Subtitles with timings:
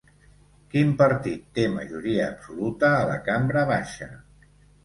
[0.71, 4.09] Quin partit té majoria absolta a la cambra baixa?